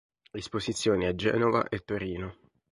[0.31, 2.35] Esposizioni a Genova e Torino.